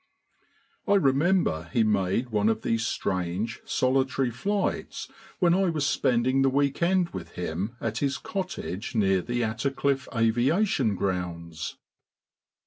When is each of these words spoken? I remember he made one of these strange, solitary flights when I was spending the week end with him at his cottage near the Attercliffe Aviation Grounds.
I 0.87 0.95
remember 0.95 1.69
he 1.71 1.83
made 1.83 2.31
one 2.31 2.49
of 2.49 2.63
these 2.63 2.87
strange, 2.87 3.61
solitary 3.65 4.31
flights 4.31 5.07
when 5.37 5.53
I 5.53 5.69
was 5.69 5.85
spending 5.85 6.41
the 6.41 6.49
week 6.49 6.81
end 6.81 7.09
with 7.09 7.33
him 7.33 7.75
at 7.79 7.99
his 7.99 8.17
cottage 8.17 8.95
near 8.95 9.21
the 9.21 9.43
Attercliffe 9.43 10.07
Aviation 10.17 10.95
Grounds. 10.95 11.77